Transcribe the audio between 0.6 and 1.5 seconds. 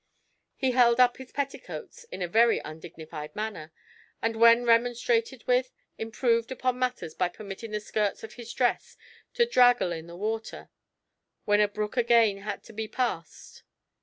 held up his